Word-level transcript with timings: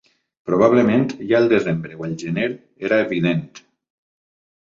Probablement 0.49 1.05
ja 1.31 1.41
el 1.43 1.49
desembre 1.51 1.99
o 1.99 2.07
el 2.07 2.15
gener 2.23 2.47
era 2.87 2.99
evident 3.05 3.47